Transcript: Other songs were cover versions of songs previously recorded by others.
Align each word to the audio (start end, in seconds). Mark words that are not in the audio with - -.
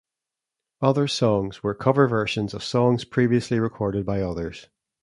Other 0.81 1.07
songs 1.07 1.61
were 1.61 1.75
cover 1.75 2.07
versions 2.07 2.55
of 2.55 2.63
songs 2.63 3.05
previously 3.05 3.59
recorded 3.59 4.03
by 4.03 4.21
others. 4.23 4.67